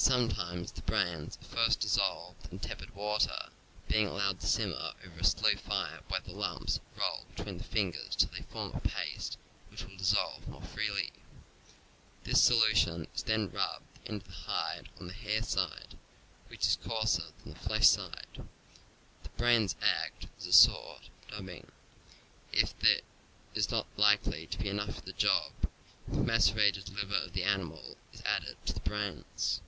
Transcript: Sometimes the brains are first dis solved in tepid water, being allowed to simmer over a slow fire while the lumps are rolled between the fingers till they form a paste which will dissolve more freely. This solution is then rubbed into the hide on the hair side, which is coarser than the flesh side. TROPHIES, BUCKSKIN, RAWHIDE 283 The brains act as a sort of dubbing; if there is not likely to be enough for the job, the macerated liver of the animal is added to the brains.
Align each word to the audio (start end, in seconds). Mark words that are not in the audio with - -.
Sometimes 0.00 0.70
the 0.70 0.82
brains 0.82 1.36
are 1.42 1.44
first 1.44 1.80
dis 1.80 1.94
solved 1.94 2.52
in 2.52 2.60
tepid 2.60 2.94
water, 2.94 3.48
being 3.88 4.06
allowed 4.06 4.38
to 4.38 4.46
simmer 4.46 4.92
over 5.04 5.18
a 5.18 5.24
slow 5.24 5.56
fire 5.56 5.98
while 6.06 6.20
the 6.20 6.30
lumps 6.32 6.78
are 6.78 7.00
rolled 7.00 7.26
between 7.34 7.58
the 7.58 7.64
fingers 7.64 8.14
till 8.14 8.28
they 8.30 8.42
form 8.42 8.70
a 8.74 8.80
paste 8.80 9.36
which 9.68 9.82
will 9.82 9.96
dissolve 9.96 10.46
more 10.46 10.62
freely. 10.62 11.12
This 12.22 12.40
solution 12.40 13.08
is 13.12 13.24
then 13.24 13.50
rubbed 13.50 13.98
into 14.04 14.24
the 14.24 14.32
hide 14.36 14.88
on 15.00 15.08
the 15.08 15.12
hair 15.14 15.42
side, 15.42 15.98
which 16.46 16.60
is 16.64 16.76
coarser 16.86 17.32
than 17.42 17.54
the 17.54 17.58
flesh 17.58 17.88
side. 17.88 18.26
TROPHIES, 18.34 18.46
BUCKSKIN, 19.24 19.32
RAWHIDE 19.36 19.36
283 19.36 19.36
The 19.36 19.38
brains 19.44 19.76
act 19.82 20.26
as 20.38 20.46
a 20.46 20.52
sort 20.52 21.02
of 21.02 21.28
dubbing; 21.32 21.72
if 22.52 22.78
there 22.78 23.00
is 23.54 23.72
not 23.72 23.88
likely 23.96 24.46
to 24.46 24.58
be 24.58 24.68
enough 24.68 24.94
for 24.94 25.00
the 25.00 25.12
job, 25.12 25.52
the 26.06 26.18
macerated 26.20 26.88
liver 26.94 27.16
of 27.26 27.32
the 27.32 27.42
animal 27.42 27.96
is 28.12 28.22
added 28.24 28.56
to 28.64 28.72
the 28.72 28.80
brains. 28.80 29.60